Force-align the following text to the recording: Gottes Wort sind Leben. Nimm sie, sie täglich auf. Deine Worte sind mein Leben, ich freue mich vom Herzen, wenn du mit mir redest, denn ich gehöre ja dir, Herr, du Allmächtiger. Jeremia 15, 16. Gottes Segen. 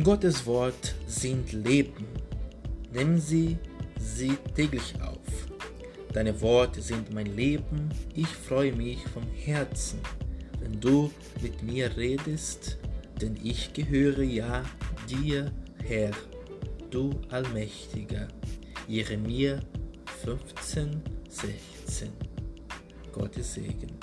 Gottes 0.00 0.46
Wort 0.46 0.94
sind 1.06 1.52
Leben. 1.52 2.06
Nimm 2.94 3.18
sie, 3.18 3.58
sie 3.98 4.38
täglich 4.56 4.94
auf. 5.02 5.18
Deine 6.14 6.40
Worte 6.40 6.80
sind 6.80 7.12
mein 7.12 7.36
Leben, 7.36 7.90
ich 8.14 8.26
freue 8.26 8.72
mich 8.72 9.06
vom 9.08 9.24
Herzen, 9.34 10.00
wenn 10.60 10.80
du 10.80 11.10
mit 11.42 11.62
mir 11.62 11.94
redest, 11.94 12.78
denn 13.20 13.38
ich 13.42 13.74
gehöre 13.74 14.22
ja 14.22 14.64
dir, 15.10 15.52
Herr, 15.84 16.12
du 16.90 17.10
Allmächtiger. 17.28 18.28
Jeremia 18.88 19.60
15, 20.24 21.02
16. 21.28 22.08
Gottes 23.12 23.54
Segen. 23.54 23.98